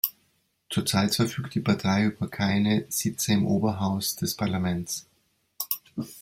[0.71, 5.05] Zurzeit verfügt die Partei über keine Sitze im Oberhaus des Parlaments.